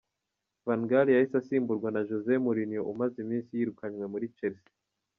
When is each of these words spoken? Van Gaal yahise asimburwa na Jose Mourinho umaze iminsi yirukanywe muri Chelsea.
Van 0.65 0.81
Gaal 0.89 1.07
yahise 1.11 1.35
asimburwa 1.41 1.87
na 1.95 2.01
Jose 2.09 2.31
Mourinho 2.43 2.81
umaze 2.91 3.15
iminsi 3.23 3.51
yirukanywe 3.57 4.05
muri 4.13 4.31
Chelsea. 4.37 4.71